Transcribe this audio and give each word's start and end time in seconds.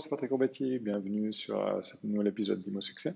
c'est 0.00 0.08
Patrick 0.08 0.30
Corbettier, 0.30 0.78
bienvenue 0.78 1.30
sur 1.30 1.60
euh, 1.60 1.82
ce 1.82 1.94
nouvel 2.04 2.28
épisode 2.28 2.62
d'Imo 2.62 2.80
Succès. 2.80 3.14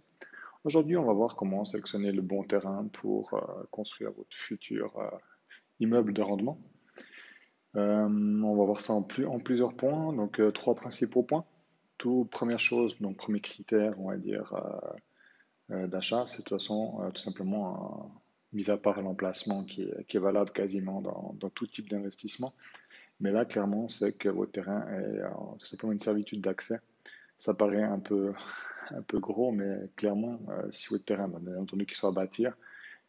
Aujourd'hui, 0.64 0.98
on 0.98 1.04
va 1.04 1.14
voir 1.14 1.34
comment 1.34 1.64
sélectionner 1.64 2.12
le 2.12 2.20
bon 2.20 2.42
terrain 2.44 2.86
pour 2.92 3.32
euh, 3.32 3.64
construire 3.70 4.12
votre 4.12 4.36
futur 4.36 4.92
euh, 4.98 5.08
immeuble 5.80 6.12
de 6.12 6.20
rendement. 6.20 6.60
on 7.74 8.56
va 8.56 8.64
voir 8.64 8.82
ça 8.82 8.92
en, 8.92 9.06
en 9.26 9.38
plusieurs 9.38 9.74
points, 9.74 10.12
donc 10.12 10.42
trois 10.52 10.74
principaux 10.74 11.22
points. 11.22 11.46
Tout, 11.96 12.28
première 12.30 12.60
chose, 12.60 13.00
donc 13.00 13.16
premier 13.16 13.40
critère, 13.40 13.98
on 13.98 14.10
va 14.10 14.18
dire, 14.18 14.52
d'achat, 15.70 16.26
c'est 16.26 16.38
de 16.38 16.42
toute 16.42 16.60
façon 16.60 17.10
tout 17.14 17.22
simplement, 17.22 18.12
mis 18.54 18.70
à 18.70 18.76
part 18.76 19.02
l'emplacement 19.02 19.64
qui, 19.64 19.82
est 19.82 20.18
valable 20.18 20.52
quasiment 20.52 21.02
dans, 21.02 21.50
tout 21.50 21.66
type 21.66 21.90
d'investissement, 21.90 22.54
mais 23.20 23.32
là, 23.32 23.44
clairement, 23.44 23.88
c'est 23.88 24.12
que 24.12 24.28
votre 24.28 24.52
terrain 24.52 24.86
est 24.88 25.20
euh, 25.20 25.28
tout 25.58 25.66
simplement 25.66 25.92
une 25.92 26.00
servitude 26.00 26.40
d'accès. 26.40 26.80
Ça 27.38 27.54
paraît 27.54 27.82
un 27.82 27.98
peu, 27.98 28.32
un 28.90 29.02
peu 29.02 29.18
gros, 29.18 29.52
mais 29.52 29.90
clairement, 29.96 30.40
euh, 30.48 30.70
si 30.70 30.88
votre 30.88 31.04
terrain, 31.04 31.28
bien 31.28 31.58
entendu 31.58 31.84
qu'il 31.86 31.96
soit 31.96 32.10
à 32.10 32.12
bâtir, 32.12 32.56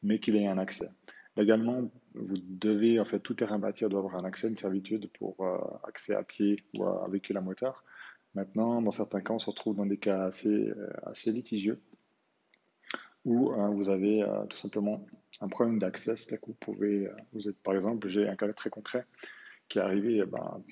mais 0.03 0.19
qu'il 0.19 0.35
ait 0.35 0.47
un 0.47 0.57
accès. 0.57 0.89
Légalement, 1.37 1.91
vous 2.13 2.37
devez, 2.37 2.99
en 2.99 3.05
fait, 3.05 3.19
tout 3.19 3.33
terrain 3.33 3.59
bâtir 3.59 3.89
doit 3.89 3.99
avoir 3.99 4.15
un 4.15 4.23
accès, 4.23 4.47
une 4.47 4.57
servitude 4.57 5.09
pour 5.11 5.35
euh, 5.41 5.57
accès 5.87 6.15
à 6.15 6.23
pied 6.23 6.63
ou 6.77 6.85
à, 6.85 7.07
véhicule 7.09 7.37
à 7.37 7.41
moteur. 7.41 7.83
Maintenant, 8.35 8.81
dans 8.81 8.91
certains 8.91 9.21
cas, 9.21 9.33
on 9.33 9.39
se 9.39 9.49
retrouve 9.49 9.75
dans 9.75 9.85
des 9.85 9.97
cas 9.97 10.25
assez, 10.25 10.69
assez 11.05 11.31
litigieux 11.31 11.79
où 13.25 13.51
vous 13.73 13.89
avez 13.89 14.23
tout 14.49 14.57
simplement 14.57 15.05
un 15.41 15.47
problème 15.47 15.79
d'accès, 15.79 16.15
c'est-à-dire 16.15 16.41
que 16.41 16.45
vous 16.47 16.57
pouvez, 16.59 17.09
vous 17.33 17.49
êtes 17.49 17.61
par 17.61 17.73
exemple, 17.73 18.07
j'ai 18.07 18.27
un 18.27 18.35
cas 18.35 18.51
très 18.53 18.69
concret, 18.69 19.05
qui 19.67 19.79
est 19.79 19.81
arrivé, 19.81 20.21
eh 20.23 20.25
ben, 20.25 20.63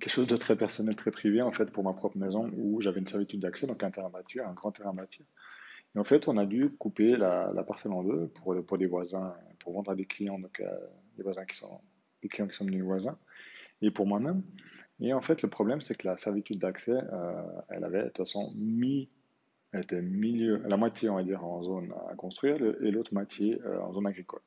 quelque 0.00 0.12
chose 0.12 0.26
de 0.26 0.36
très 0.36 0.56
personnel, 0.56 0.96
très 0.96 1.10
privé, 1.10 1.42
en 1.42 1.52
fait, 1.52 1.66
pour 1.66 1.84
ma 1.84 1.92
propre 1.92 2.18
maison, 2.18 2.50
où 2.56 2.80
j'avais 2.80 3.00
une 3.00 3.06
servitude 3.06 3.40
d'accès, 3.40 3.66
donc 3.66 3.82
un 3.82 3.90
terrain 3.90 4.10
bâti, 4.10 4.40
un 4.40 4.52
grand 4.52 4.72
terrain 4.72 4.92
bâti. 4.92 5.24
Et 5.94 5.98
en 5.98 6.04
fait, 6.04 6.28
on 6.28 6.36
a 6.36 6.46
dû 6.46 6.70
couper 6.70 7.16
la, 7.16 7.64
parcelle 7.66 7.92
en 7.92 8.02
deux 8.02 8.28
pour, 8.28 8.78
des 8.78 8.86
voisins, 8.86 9.34
pour 9.58 9.72
vendre 9.72 9.90
à 9.90 9.94
des 9.94 10.06
clients, 10.06 10.38
donc 10.38 10.60
euh, 10.60 10.70
des 11.16 11.22
voisins 11.22 11.44
qui 11.44 11.56
sont, 11.56 11.80
des 12.22 12.28
clients 12.28 12.46
qui 12.46 12.56
sont 12.56 12.64
devenus 12.64 12.84
voisins, 12.84 13.18
et 13.82 13.90
pour 13.90 14.06
moi-même. 14.06 14.42
Et 15.00 15.12
en 15.12 15.20
fait, 15.20 15.42
le 15.42 15.48
problème, 15.48 15.80
c'est 15.80 15.96
que 15.96 16.06
la 16.06 16.16
servitude 16.16 16.58
d'accès, 16.58 16.92
euh, 17.12 17.42
elle 17.68 17.84
avait 17.84 18.02
de 18.02 18.08
toute 18.08 18.18
façon 18.18 18.52
mis, 18.56 19.08
était 19.74 20.00
milieu, 20.00 20.62
la 20.66 20.76
moitié, 20.76 21.08
on 21.08 21.16
va 21.16 21.22
dire, 21.22 21.44
en 21.44 21.62
zone 21.62 21.92
à 22.10 22.14
construire, 22.14 22.56
et 22.56 22.90
l'autre 22.90 23.12
moitié 23.12 23.60
euh, 23.62 23.80
en 23.80 23.92
zone 23.92 24.06
agricole. 24.06 24.40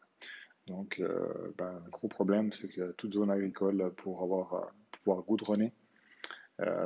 Donc, 0.67 0.99
euh, 0.99 1.53
ben, 1.57 1.81
le 1.83 1.89
gros 1.91 2.07
problème, 2.07 2.51
c'est 2.53 2.69
que 2.69 2.91
toute 2.93 3.13
zone 3.13 3.31
agricole, 3.31 3.93
pour 3.97 4.23
avoir, 4.23 4.53
euh, 4.53 4.65
pouvoir 4.91 5.23
goudronner, 5.23 5.73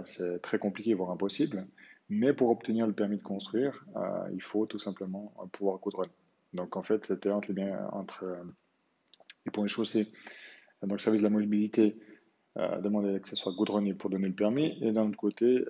c'est 0.06 0.41
très 0.41 0.58
compliqué, 0.58 0.94
voire 0.94 1.11
impossible. 1.11 1.67
Mais 2.08 2.31
pour 2.31 2.50
obtenir 2.50 2.88
le 2.88 2.94
permis 2.94 3.17
de 3.17 3.22
construire, 3.22 3.86
il 4.31 4.41
faut 4.41 4.66
tout 4.66 4.80
simplement 4.80 5.33
pouvoir 5.52 5.80
goudronner. 5.80 6.13
Donc, 6.53 6.78
en 6.78 6.81
fait, 6.81 7.06
c'était 7.06 7.30
entre 7.30 7.50
les 7.50 7.56
biens, 7.56 7.86
entre 7.91 8.25
les 9.45 9.52
ponts 9.52 9.66
et 9.66 9.67
chaussées, 9.67 10.08
donc 10.81 10.94
le 10.94 10.97
service 10.97 11.19
de 11.19 11.28
la 11.28 11.30
mobilité, 11.30 11.97
demander 12.56 13.20
que 13.20 13.28
ce 13.28 13.36
soit 13.36 13.53
goudronné 13.53 13.94
pour 13.94 14.09
donner 14.09 14.28
le 14.28 14.34
permis, 14.34 14.78
et 14.81 14.92
d'un 14.92 15.08
autre 15.08 15.17
côté, 15.17 15.66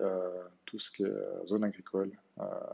tout 0.66 0.80
ce 0.80 0.92
qui 0.92 1.04
est 1.04 1.48
zone 1.48 1.64
agricole. 1.64 2.12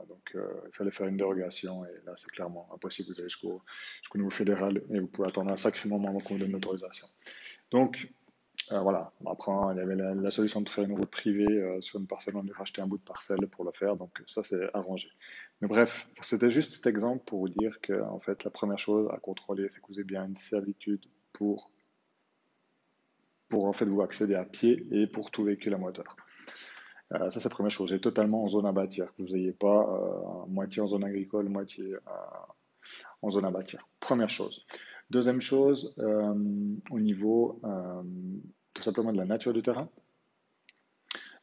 donc, 0.10 0.36
il 0.36 0.74
fallait 0.74 0.92
faire 0.92 1.08
une 1.08 1.18
dérogation, 1.18 1.86
et 1.86 2.06
là, 2.06 2.14
c'est 2.16 2.30
clairement 2.30 2.68
impossible. 2.74 3.10
Vous 3.10 3.20
allez 3.20 3.30
jusqu'au 3.30 3.62
niveau 4.16 4.30
fédéral, 4.30 4.82
et 4.92 5.00
vous 5.00 5.08
pouvez 5.08 5.28
attendre 5.28 5.52
un 5.52 5.58
sacré 5.58 5.88
moment 5.88 6.10
avant 6.10 6.20
qu'on 6.20 6.34
vous 6.36 6.40
donne 6.42 6.52
l'autorisation. 6.52 7.08
Donc, 7.72 8.12
voilà. 8.70 9.12
Après, 9.26 9.52
il 9.74 9.78
y 9.78 9.82
avait 9.82 9.96
la, 9.96 10.32
solution 10.32 10.62
de 10.62 10.70
faire 10.70 10.84
une 10.84 10.94
route 10.94 11.10
privée 11.10 11.78
sur 11.80 12.00
une 12.00 12.08
parcelle, 12.08 12.36
on 12.36 12.48
a 12.48 12.58
racheter 12.58 12.82
un 12.82 12.88
bout 12.88 12.98
de 12.98 13.04
parcelle 13.04 13.48
pour 13.48 13.64
le 13.66 13.72
faire, 13.74 13.96
donc 13.96 14.22
ça, 14.28 14.44
c'est 14.44 14.70
arrangé. 14.74 15.08
Mais 15.62 15.68
bref, 15.68 16.10
c'était 16.22 16.50
juste 16.50 16.74
cet 16.74 16.88
exemple 16.88 17.24
pour 17.26 17.40
vous 17.40 17.50
dire 17.50 17.80
que, 17.82 18.02
en 18.02 18.20
fait, 18.20 18.44
la 18.44 18.52
première 18.52 18.80
chose 18.80 19.10
à 19.14 19.20
contrôler, 19.20 19.70
c'est 19.70 19.80
que 19.80 19.88
vous 19.88 20.00
ayez 20.00 20.04
bien 20.04 20.26
une 20.26 20.36
servitude 20.36 21.06
pour 21.34 21.72
pour 23.52 23.66
en 23.66 23.74
fait 23.74 23.86
vous 23.86 24.02
accéder 24.02 24.34
à 24.34 24.46
pied 24.46 24.88
et 24.92 25.06
pour 25.06 25.30
tout 25.30 25.44
véhicule 25.44 25.76
à 25.76 25.78
moteur. 25.78 26.16
Euh, 27.14 27.30
ça, 27.30 27.40
c'est 27.40 27.50
la 27.50 27.54
première 27.54 27.72
chose. 27.72 27.92
Et 27.94 28.00
totalement 28.00 28.44
en 28.44 28.48
zone 28.48 28.66
à 28.66 28.72
bâtir, 28.72 29.14
que 29.16 29.22
vous 29.22 29.34
n'ayez 29.34 29.52
pas 29.52 29.84
euh, 29.84 30.46
moitié 30.48 30.82
en 30.82 30.88
zone 30.88 31.04
agricole, 31.04 31.50
moitié 31.50 31.94
euh, 31.94 32.00
en 33.22 33.30
zone 33.30 33.46
à 33.46 33.52
bâtir. 33.52 33.88
Première 34.00 34.30
chose. 34.30 34.66
Deuxième 35.10 35.42
chose, 35.42 35.94
au 36.90 37.00
niveau 37.00 37.62
tout 38.74 38.82
simplement 38.82 39.12
de 39.12 39.18
la 39.18 39.26
nature 39.26 39.52
du 39.52 39.62
terrain. 39.62 39.90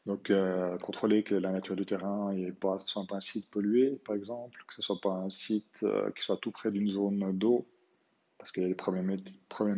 Donc, 0.07 0.33
contrôler 0.81 1.23
que 1.23 1.35
la 1.35 1.53
nature 1.53 1.77
du 1.77 1.85
terrain 1.85 2.33
ne 2.33 2.51
soit 2.79 3.05
pas 3.07 3.17
un 3.17 3.21
site 3.21 3.51
pollué, 3.51 4.01
par 4.07 4.17
exemple, 4.17 4.65
que 4.67 4.73
ce 4.73 4.81
ne 4.81 4.85
soit 4.85 5.01
pas 5.03 5.11
un 5.11 5.29
site 5.29 5.85
qui 6.17 6.25
soit 6.25 6.39
tout 6.39 6.51
près 6.51 6.71
d'une 6.71 6.89
zone 6.89 7.37
d'eau 7.37 7.67
parce 8.39 8.53
qu'il 8.53 8.63
y 8.63 8.67
a 8.67 8.69
des 8.69 8.75
problèmes, 8.75 9.17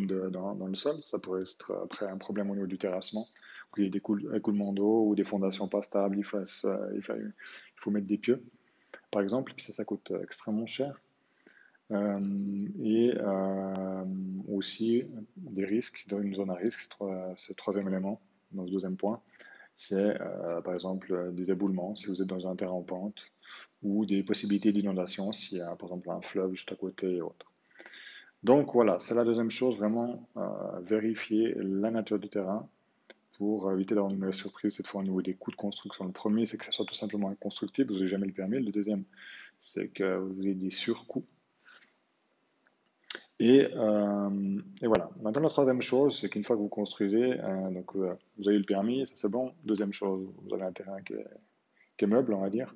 de, 0.07 0.29
dans, 0.31 0.55
le 0.55 0.75
sol. 0.75 0.97
Ça 1.03 1.19
pourrait 1.19 1.43
être 1.43 1.73
après 1.83 2.07
un 2.07 2.19
problème 2.19 2.51
au 2.51 2.55
niveau 2.55 2.67
du 2.67 2.79
terrassement. 2.79 3.27
Il 3.77 3.85
y 3.85 3.87
a 3.87 3.91
des 3.91 4.03
écoulements 4.37 4.73
d'eau 4.73 5.07
ou 5.07 5.15
des 5.15 5.25
fondations 5.25 5.69
pas 5.69 5.83
stables, 5.83 6.19
il 6.19 6.25
faut, 6.25 6.39
il 6.43 7.03
faut, 7.77 7.91
mettre 7.91 8.07
des 8.07 8.19
pieux, 8.19 8.43
par 9.11 9.23
exemple, 9.23 9.53
puis 9.55 9.65
ça, 9.65 9.73
ça 9.73 9.85
coûte 9.85 10.13
extrêmement 10.23 10.67
cher. 10.67 11.01
Euh, 11.93 12.69
et 12.85 13.13
euh, 13.17 14.05
aussi 14.49 15.05
des 15.37 15.65
risques 15.65 16.05
dans 16.09 16.21
une 16.21 16.35
zone 16.35 16.51
à 16.51 16.55
risque, 16.55 16.89
c'est 17.37 17.49
le 17.49 17.55
troisième 17.55 17.89
élément 17.89 18.21
dans 18.53 18.67
ce 18.67 18.73
deuxième 18.73 18.97
point, 18.97 19.21
c'est 19.75 20.21
euh, 20.21 20.61
par 20.61 20.75
exemple 20.75 21.33
des 21.33 21.51
éboulements 21.51 21.95
si 21.95 22.07
vous 22.07 22.23
êtes 22.23 22.29
dans 22.29 22.47
un 22.47 22.55
terrain 22.55 22.73
en 22.73 22.83
pente 22.83 23.33
ou 23.83 24.07
des 24.07 24.23
possibilités 24.23 24.73
d'inondation 24.73 25.33
s'il 25.33 25.59
y 25.59 25.61
a 25.63 25.75
par 25.75 25.89
exemple 25.89 26.11
un 26.11 26.21
fleuve 26.21 26.53
juste 26.53 26.71
à 26.71 26.77
côté 26.77 27.17
et 27.17 27.23
autres. 27.23 27.50
Donc 28.43 28.73
voilà, 28.73 28.99
c'est 29.01 29.15
la 29.15 29.25
deuxième 29.25 29.51
chose, 29.51 29.77
vraiment 29.77 30.27
euh, 30.37 30.81
vérifier 30.81 31.55
la 31.57 31.91
nature 31.91 32.19
du 32.19 32.29
terrain 32.29 32.67
pour 33.37 33.71
éviter 33.73 33.95
d'avoir 33.95 34.13
une 34.13 34.19
mauvaise 34.19 34.35
surprise 34.35 34.77
cette 34.77 34.87
fois 34.87 35.01
au 35.01 35.05
niveau 35.05 35.21
des 35.21 35.35
coûts 35.35 35.51
de 35.51 35.57
construction. 35.57 36.05
Le 36.05 36.13
premier, 36.13 36.47
c'est 36.47 36.57
que 36.57 36.65
ça 36.65 36.73
soit 36.73 36.87
tout 36.87 36.95
simplement 36.95 37.29
inconstructible, 37.29 37.93
vous 37.93 37.99
n'avez 37.99 38.09
jamais 38.09 38.27
le 38.27 38.33
permis. 38.33 38.63
Le 38.63 38.73
deuxième, 38.73 39.05
c'est 39.61 39.89
que 39.89 40.17
vous 40.17 40.41
ayez 40.43 40.55
des 40.55 40.71
surcoûts. 40.71 41.25
Et, 43.39 43.69
euh, 43.75 44.61
voilà. 44.83 45.11
Maintenant, 45.23 45.43
la 45.43 45.49
troisième 45.49 45.81
chose, 45.81 46.19
c'est 46.21 46.29
qu'une 46.29 46.45
fois 46.45 46.57
que 46.57 46.61
vous 46.61 46.69
construisez, 46.69 47.41
euh, 47.41 47.71
donc, 47.71 47.95
vous 47.95 48.49
avez 48.49 48.59
le 48.59 48.65
permis, 48.65 49.07
ça 49.07 49.15
c'est 49.17 49.31
bon. 49.31 49.53
Deuxième 49.65 49.93
chose, 49.93 50.29
vous 50.43 50.55
avez 50.55 50.65
un 50.65 50.73
terrain 50.73 51.01
qui 51.03 51.15
est 51.15 52.07
meuble, 52.07 52.35
on 52.35 52.41
va 52.41 52.51
dire. 52.51 52.75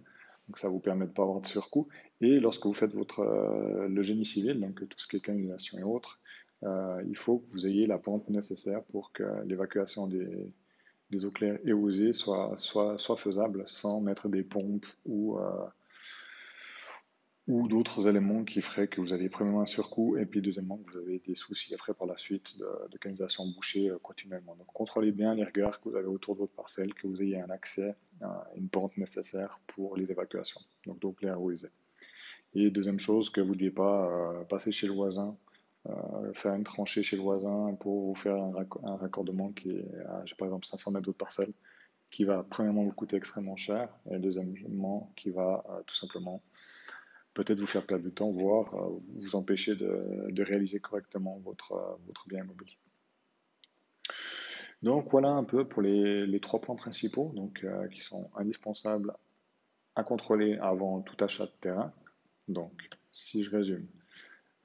Donc 0.48 0.58
ça 0.58 0.68
vous 0.68 0.80
permet 0.80 1.04
de 1.04 1.10
ne 1.10 1.14
pas 1.14 1.22
avoir 1.22 1.40
de 1.40 1.46
surcoût. 1.46 1.88
Et 2.20 2.38
lorsque 2.40 2.66
vous 2.66 2.74
faites 2.74 2.92
votre, 2.92 3.20
euh, 3.20 3.88
le 3.88 4.02
génie 4.02 4.26
civil, 4.26 4.60
donc 4.60 4.86
tout 4.88 4.98
ce 4.98 5.06
qui 5.06 5.16
est 5.16 5.20
canalisation 5.20 5.78
et 5.78 5.82
autres, 5.82 6.20
euh, 6.64 7.02
il 7.08 7.16
faut 7.16 7.38
que 7.38 7.52
vous 7.52 7.66
ayez 7.66 7.86
la 7.86 7.98
pente 7.98 8.28
nécessaire 8.28 8.82
pour 8.84 9.12
que 9.12 9.24
l'évacuation 9.44 10.06
des, 10.06 10.52
eaux 11.24 11.30
claires 11.30 11.58
et 11.64 11.72
osées 11.72 12.12
soit, 12.12 12.54
soit, 12.56 12.98
soit, 12.98 13.16
faisable 13.16 13.62
sans 13.66 14.00
mettre 14.00 14.28
des 14.28 14.42
pompes 14.42 14.86
ou, 15.04 15.38
euh, 15.38 15.64
ou 17.46 17.68
d'autres 17.68 18.08
éléments 18.08 18.42
qui 18.44 18.62
feraient 18.62 18.88
que 18.88 19.00
vous 19.00 19.12
avez 19.12 19.28
premièrement 19.28 19.60
un 19.60 19.66
surcoût 19.66 20.16
et 20.16 20.24
puis 20.24 20.40
deuxièmement 20.40 20.78
que 20.78 20.92
vous 20.92 20.98
avez 20.98 21.18
des 21.18 21.34
soucis 21.34 21.74
après 21.74 21.92
par 21.92 22.06
la 22.06 22.16
suite 22.16 22.58
de, 22.58 22.66
de 22.90 22.96
canalisation 22.96 23.46
bouchée 23.46 23.90
euh, 23.90 23.98
continuellement. 24.02 24.56
Donc 24.56 24.66
contrôlez 24.68 25.12
bien 25.12 25.34
les 25.34 25.44
regards 25.44 25.80
que 25.80 25.90
vous 25.90 25.96
avez 25.96 26.06
autour 26.06 26.34
de 26.34 26.40
votre 26.40 26.54
parcelle, 26.54 26.94
que 26.94 27.06
vous 27.06 27.22
ayez 27.22 27.38
un 27.38 27.50
accès 27.50 27.94
à 28.22 28.46
une 28.56 28.68
pente 28.68 28.96
nécessaire 28.96 29.60
pour 29.66 29.96
les 29.96 30.10
évacuations, 30.10 30.60
donc 30.86 31.00
d'eau 31.00 31.12
claire 31.12 31.40
ou. 31.40 31.52
Et 32.54 32.70
deuxième 32.70 32.98
chose, 32.98 33.28
que 33.28 33.40
vous 33.42 33.54
ne 33.54 33.58
devez 33.58 33.70
pas 33.70 34.06
euh, 34.06 34.44
passer 34.44 34.72
chez 34.72 34.86
le 34.86 34.94
voisin, 34.94 35.36
euh, 35.86 36.32
faire 36.32 36.54
une 36.54 36.64
tranchée 36.64 37.02
chez 37.02 37.16
le 37.16 37.22
voisin 37.22 37.76
pour 37.78 38.06
vous 38.06 38.14
faire 38.14 38.36
un, 38.36 38.96
raccordement 38.96 39.52
qui 39.52 39.70
est 39.70 39.84
à, 40.06 40.24
par 40.38 40.48
exemple 40.48 40.64
500 40.64 40.92
mètres 40.92 41.06
de 41.06 41.12
parcelle, 41.12 41.52
qui 42.10 42.24
va 42.24 42.42
premièrement 42.48 42.84
vous 42.84 42.92
coûter 42.92 43.16
extrêmement 43.16 43.56
cher 43.56 43.88
et 44.10 44.18
deuxièmement 44.18 45.12
qui 45.16 45.30
va 45.30 45.64
tout 45.86 45.96
simplement 45.96 46.40
peut-être 47.34 47.58
vous 47.58 47.66
faire 47.66 47.84
perdre 47.84 48.04
du 48.04 48.12
temps, 48.12 48.30
voire 48.30 48.74
euh, 48.74 48.98
vous 49.16 49.36
empêcher 49.36 49.74
de, 49.74 50.42
réaliser 50.42 50.78
correctement 50.80 51.38
votre, 51.44 51.72
euh, 51.72 51.96
votre 52.06 52.26
bien 52.28 52.42
immobilier. 52.42 52.78
Donc 54.82 55.10
voilà 55.10 55.30
un 55.30 55.44
peu 55.44 55.66
pour 55.66 55.82
les, 55.82 56.40
trois 56.40 56.60
points 56.60 56.76
principaux 56.76 57.32
donc, 57.34 57.64
euh, 57.64 57.88
qui 57.88 58.00
sont 58.00 58.30
indispensables 58.36 59.12
à 59.96 60.04
contrôler 60.04 60.56
avant 60.58 61.00
tout 61.02 61.22
achat 61.22 61.46
de 61.46 61.52
terrain. 61.60 61.92
Donc 62.48 62.88
si 63.12 63.42
je 63.42 63.50
résume, 63.50 63.86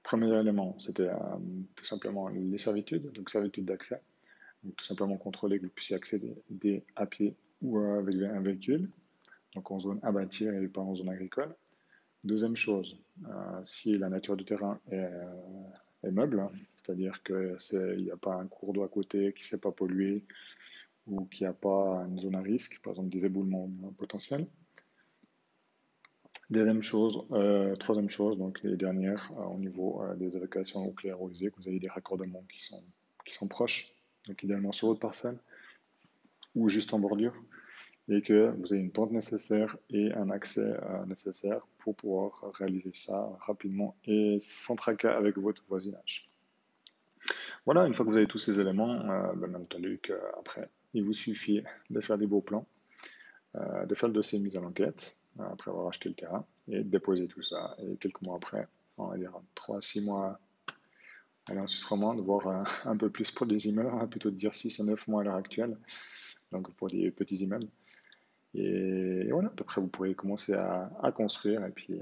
premier 0.04 0.34
élément 0.40 0.78
c'était 0.80 1.10
tout 1.76 1.86
simplement 1.86 2.28
les 2.30 2.58
servitudes, 2.58 3.12
donc 3.14 3.30
servitude 3.30 3.66
d'accès. 3.66 4.02
Donc 4.64 4.76
tout 4.76 4.86
simplement 4.86 5.18
contrôler 5.18 5.60
que 5.60 5.66
vous 5.66 5.72
puissiez 5.72 5.96
accéder 5.96 6.36
à 6.96 7.06
pied 7.06 7.36
ou 7.62 7.78
avec 7.78 8.16
un 8.16 8.42
véhicule, 8.42 8.90
donc 9.56 9.72
en 9.72 9.80
zone 9.80 10.00
à 10.04 10.12
bâtir 10.12 10.54
et 10.54 10.68
pas 10.68 10.82
en 10.82 10.96
zone 10.96 11.10
agricole. 11.10 11.56
Deuxième 12.26 12.58
chose, 12.58 12.98
euh, 13.28 13.64
si 13.64 13.98
la 13.98 14.10
nature 14.10 14.36
du 14.36 14.44
terrain 14.44 14.80
est, 14.92 14.96
euh, 14.96 16.12
meuble, 16.12 16.50
c'est-à-dire 16.76 17.24
qu'il 17.24 18.04
n'y 18.04 18.12
a 18.12 18.18
pas 18.18 18.34
un 18.34 18.48
cours 18.48 18.74
d'eau 18.74 18.84
à 18.84 18.90
côté 18.90 19.32
qui 19.34 19.44
ne 19.44 19.48
s'est 19.48 19.60
pas 19.60 19.72
pollué, 19.72 20.26
ou 21.08 21.26
qu'il 21.26 21.46
n'y 21.46 21.50
a 21.50 21.54
pas 21.54 22.06
une 22.10 22.20
zone 22.20 22.36
à 22.36 22.42
risque, 22.42 22.80
par 22.84 22.92
exemple 22.92 23.10
des 23.10 23.26
éboulements 23.26 23.70
potentiels. 23.98 24.48
Deuxième 26.50 26.82
chose, 26.82 27.26
euh, 27.32 27.76
troisième 27.78 28.10
chose, 28.10 28.38
donc 28.38 28.62
les 28.64 28.76
dernières, 28.76 29.32
au 29.38 29.58
niveau 29.58 30.04
des 30.18 30.36
évacuations 30.36 30.86
nucléaires 30.86 31.18
que 31.18 31.56
vous 31.58 31.68
avez 31.68 31.80
des 31.80 31.90
raccordements 31.90 32.44
qui 32.52 32.62
sont, 32.62 32.84
qui 33.26 33.34
sont 33.34 33.48
proches, 33.48 33.96
donc 34.28 34.44
idéalement 34.44 34.74
sur 34.74 34.88
votre 34.88 35.00
parcelle, 35.00 35.38
ou 36.56 36.68
juste 36.68 36.94
en 36.94 37.00
bordure, 37.00 37.36
et 38.10 38.22
que 38.22 38.54
vous 38.58 38.74
avez 38.74 38.82
une 38.82 38.92
pente 38.92 39.12
nécessaire 39.12 39.78
et 39.90 40.12
un 40.14 40.30
accès 40.30 40.74
nécessaire 41.08 41.62
pour 41.78 41.96
pouvoir 41.96 42.52
réaliser 42.56 42.92
ça 42.94 43.30
rapidement 43.40 43.96
et 44.06 44.38
sans 44.40 44.76
tracas 44.76 45.16
avec 45.16 45.38
votre 45.38 45.64
voisinage. 45.70 46.30
Voilà, 47.66 47.86
une 47.86 47.94
fois 47.94 48.06
que 48.06 48.10
vous 48.10 48.18
avez 48.18 48.26
tous 48.26 48.40
ces 48.40 48.60
éléments, 48.60 48.96
bien 49.36 49.54
entendu 49.54 50.00
qu'après, 50.02 50.70
il 50.94 51.04
vous 51.04 51.14
suffit 51.14 51.62
de 51.90 52.02
faire 52.02 52.18
des 52.18 52.26
beaux 52.26 52.42
plans, 52.42 52.66
de 53.54 53.94
faire 53.94 54.10
le 54.10 54.14
dossier 54.14 54.40
de 54.40 54.44
mise 54.44 54.58
à 54.58 54.62
l'enquête, 54.62 55.16
après 55.38 55.70
avoir 55.70 55.88
acheté 55.88 56.10
le 56.10 56.16
terrain, 56.16 56.46
et 56.68 56.84
déposer 56.84 57.28
tout 57.28 57.44
ça. 57.44 57.76
Et 57.80 57.96
quelques 57.98 58.22
mois 58.22 58.38
après, 58.38 58.68
on 58.98 59.08
va 59.08 59.18
dire 59.18 59.34
3 59.56 59.82
6 59.82 60.02
mois 60.02 60.40
aller 61.48 61.60
en 61.60 61.68
Suisse 61.68 61.86
romande, 61.86 62.20
voire 62.22 62.66
un, 62.86 62.98
peu 62.98 63.10
plus 63.10 63.32
pour 63.32 63.46
des 63.46 63.68
immeubles, 63.68 64.08
plutôt 64.10 64.30
de 64.30 64.36
dire 64.36 64.54
6 64.54 64.80
à 64.80 64.84
9 64.84 65.08
mois 65.08 65.22
à 65.22 65.24
l'heure 65.26 65.36
actuelle, 65.36 65.78
donc 66.52 66.74
pour 66.76 66.90
des 66.90 67.12
petits 67.12 67.38
immeubles. 67.38 67.68
Et, 68.56 69.30
voilà, 69.32 69.52
après 69.60 69.82
vous 69.82 69.88
pourrez 69.88 70.16
commencer 70.16 70.54
à, 70.54 71.12
construire 71.16 71.66
et 71.66 71.72
puis 71.72 72.02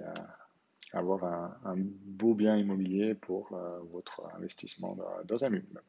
avoir 0.93 1.23
un, 1.65 1.75
beau 1.77 2.33
bien 2.33 2.57
immobilier 2.57 3.13
pour 3.13 3.51
euh, 3.53 3.79
votre 3.91 4.23
investissement 4.35 4.97
dans, 5.25 5.43
un 5.43 5.49
immeuble. 5.49 5.83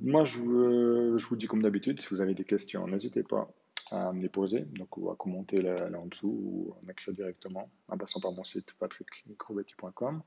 Moi, 0.00 0.24
je 0.24 0.38
vous, 0.38 1.18
je 1.18 1.26
vous 1.26 1.36
dis 1.36 1.46
comme 1.46 1.62
d'habitude, 1.62 2.00
si 2.00 2.08
vous 2.08 2.20
avez 2.20 2.34
des 2.34 2.44
questions, 2.44 2.86
n'hésitez 2.88 3.22
pas 3.22 3.48
à 3.90 4.12
me 4.12 4.22
les 4.22 4.28
poser, 4.28 4.60
donc 4.60 4.96
ou 4.96 5.10
à 5.10 5.16
commenter 5.16 5.62
là, 5.62 5.88
en 5.96 6.06
dessous 6.06 6.28
ou 6.28 6.74
à 6.82 6.86
m'écrire 6.86 7.14
directement 7.14 7.70
en 7.88 7.96
passant 7.96 8.20
par 8.20 8.32
mon 8.32 8.42
site 8.42 8.72
patrickmicrobetti.com. 8.78 10.22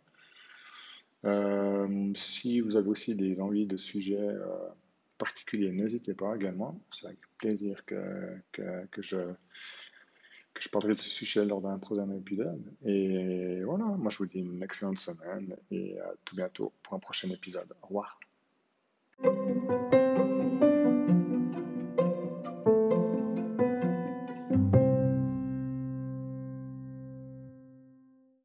Euh, 1.25 2.13
si 2.15 2.61
vous 2.61 2.77
avez 2.77 2.87
aussi 2.87 3.15
des 3.15 3.41
envies 3.41 3.65
de 3.65 3.75
sujets 3.75 4.19
euh, 4.19 4.69
particuliers, 5.17 5.71
n'hésitez 5.71 6.13
pas 6.13 6.35
également. 6.35 6.79
C'est 6.91 7.07
avec 7.07 7.19
plaisir 7.37 7.85
que, 7.85 8.37
que, 8.51 8.85
que, 8.87 9.01
je, 9.01 9.17
que 10.53 10.61
je 10.61 10.69
parlerai 10.69 10.93
de 10.93 10.99
ce 10.99 11.09
sujet 11.09 11.45
lors 11.45 11.61
d'un 11.61 11.77
prochain 11.79 12.09
épisode. 12.11 12.63
Et 12.85 13.61
voilà, 13.63 13.85
moi 13.85 14.09
je 14.09 14.17
vous 14.19 14.25
dis 14.25 14.39
une 14.39 14.63
excellente 14.63 14.99
semaine 14.99 15.55
et 15.71 15.99
à 15.99 16.13
tout 16.25 16.35
bientôt 16.35 16.73
pour 16.83 16.93
un 16.93 16.99
prochain 16.99 17.29
épisode. 17.29 17.73
Au 17.81 17.87
revoir. 17.87 18.19